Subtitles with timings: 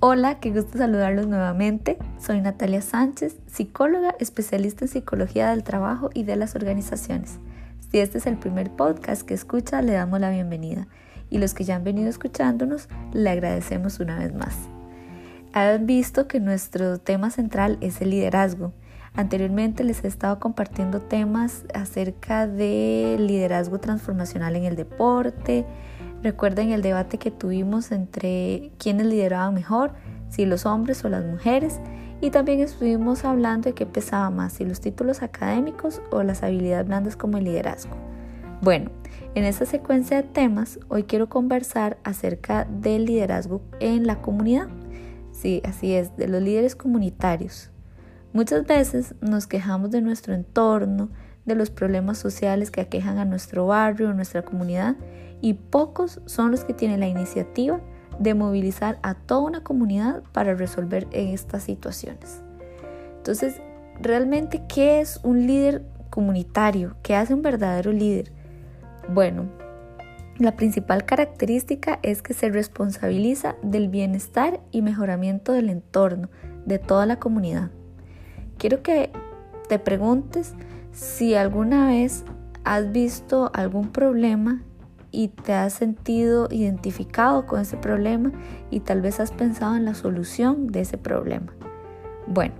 [0.00, 1.98] Hola, qué gusto saludarlos nuevamente.
[2.20, 7.40] Soy Natalia Sánchez, psicóloga especialista en psicología del trabajo y de las organizaciones.
[7.90, 10.86] Si este es el primer podcast que escucha, le damos la bienvenida.
[11.30, 14.54] Y los que ya han venido escuchándonos, le agradecemos una vez más.
[15.52, 18.72] Han visto que nuestro tema central es el liderazgo.
[19.14, 25.66] Anteriormente les he estado compartiendo temas acerca de liderazgo transformacional en el deporte,
[26.22, 29.92] Recuerden el debate que tuvimos entre quiénes lideraban mejor,
[30.28, 31.80] si los hombres o las mujeres,
[32.20, 36.86] y también estuvimos hablando de qué pesaba más, si los títulos académicos o las habilidades
[36.86, 37.96] blandas como el liderazgo.
[38.60, 38.90] Bueno,
[39.36, 44.66] en esta secuencia de temas, hoy quiero conversar acerca del liderazgo en la comunidad.
[45.30, 47.70] Sí, así es, de los líderes comunitarios.
[48.32, 51.10] Muchas veces nos quejamos de nuestro entorno,
[51.48, 54.96] de los problemas sociales que aquejan a nuestro barrio o nuestra comunidad
[55.40, 57.80] y pocos son los que tienen la iniciativa
[58.18, 62.42] de movilizar a toda una comunidad para resolver estas situaciones.
[63.16, 63.60] Entonces,
[64.00, 66.96] realmente, ¿qué es un líder comunitario?
[67.02, 68.32] ¿Qué hace un verdadero líder?
[69.08, 69.48] Bueno,
[70.38, 76.28] la principal característica es que se responsabiliza del bienestar y mejoramiento del entorno
[76.64, 77.70] de toda la comunidad.
[78.56, 79.10] Quiero que
[79.68, 80.54] te preguntes
[80.98, 82.24] si alguna vez
[82.64, 84.62] has visto algún problema
[85.12, 88.32] y te has sentido identificado con ese problema
[88.70, 91.52] y tal vez has pensado en la solución de ese problema.
[92.26, 92.54] Bueno,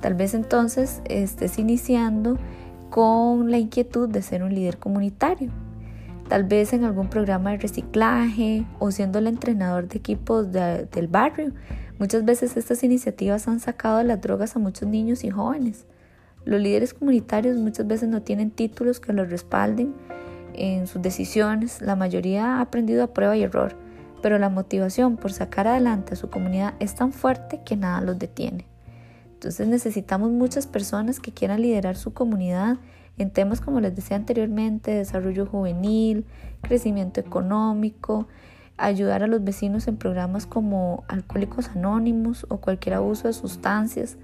[0.00, 2.38] tal vez entonces estés iniciando
[2.88, 5.50] con la inquietud de ser un líder comunitario.
[6.28, 11.52] Tal vez en algún programa de reciclaje o siendo el entrenador de equipos del barrio.
[11.98, 15.84] Muchas veces estas iniciativas han sacado las drogas a muchos niños y jóvenes.
[16.44, 19.94] Los líderes comunitarios muchas veces no tienen títulos que los respalden
[20.54, 23.74] en sus decisiones, la mayoría ha aprendido a prueba y error,
[24.20, 28.18] pero la motivación por sacar adelante a su comunidad es tan fuerte que nada los
[28.18, 28.66] detiene.
[29.34, 32.78] Entonces necesitamos muchas personas que quieran liderar su comunidad
[33.18, 36.24] en temas como les decía anteriormente, desarrollo juvenil,
[36.62, 38.28] crecimiento económico,
[38.76, 44.16] ayudar a los vecinos en programas como Alcohólicos Anónimos o cualquier abuso de sustancias,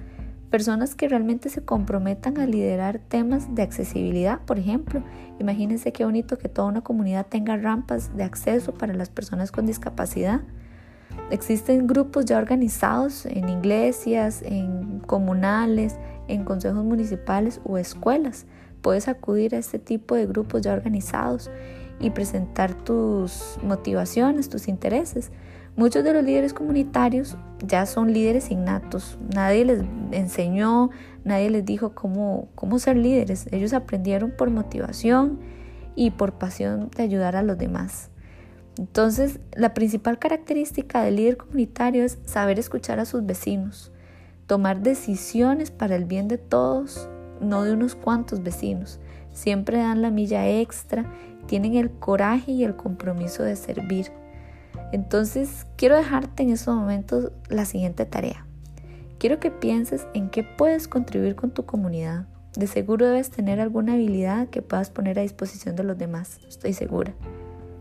[0.50, 5.02] Personas que realmente se comprometan a liderar temas de accesibilidad, por ejemplo.
[5.38, 9.66] Imagínense qué bonito que toda una comunidad tenga rampas de acceso para las personas con
[9.66, 10.40] discapacidad.
[11.30, 15.96] Existen grupos ya organizados en iglesias, en comunales,
[16.28, 18.46] en consejos municipales o escuelas.
[18.80, 21.50] Puedes acudir a este tipo de grupos ya organizados
[22.00, 25.30] y presentar tus motivaciones, tus intereses.
[25.78, 29.16] Muchos de los líderes comunitarios ya son líderes innatos.
[29.32, 30.90] Nadie les enseñó,
[31.22, 33.46] nadie les dijo cómo, cómo ser líderes.
[33.52, 35.38] Ellos aprendieron por motivación
[35.94, 38.10] y por pasión de ayudar a los demás.
[38.76, 43.92] Entonces, la principal característica del líder comunitario es saber escuchar a sus vecinos,
[44.48, 47.08] tomar decisiones para el bien de todos,
[47.40, 48.98] no de unos cuantos vecinos.
[49.32, 51.06] Siempre dan la milla extra,
[51.46, 54.10] tienen el coraje y el compromiso de servir.
[54.92, 58.46] Entonces, quiero dejarte en estos momentos la siguiente tarea.
[59.18, 62.26] Quiero que pienses en qué puedes contribuir con tu comunidad.
[62.56, 66.72] De seguro debes tener alguna habilidad que puedas poner a disposición de los demás, estoy
[66.72, 67.12] segura.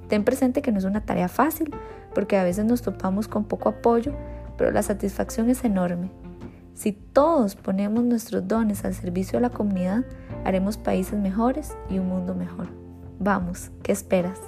[0.09, 1.73] Ten presente que no es una tarea fácil,
[2.13, 4.13] porque a veces nos topamos con poco apoyo,
[4.57, 6.12] pero la satisfacción es enorme.
[6.74, 10.06] Si todos ponemos nuestros dones al servicio de la comunidad,
[10.45, 12.68] haremos países mejores y un mundo mejor.
[13.19, 14.39] Vamos, ¿qué esperas?